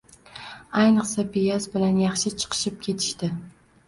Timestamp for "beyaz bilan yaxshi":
1.35-2.31